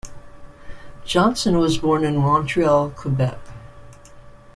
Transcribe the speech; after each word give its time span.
Johnson 1.05 1.59
was 1.59 1.77
born 1.77 2.03
in 2.03 2.17
Montreal, 2.17 2.89
Quebec. 2.89 3.37